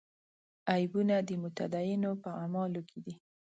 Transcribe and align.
عیبونه 0.73 1.15
د 1.27 1.29
متدینو 1.43 2.11
په 2.21 2.29
اعمالو 2.41 2.81
کې 2.89 2.99
دي. 3.05 3.13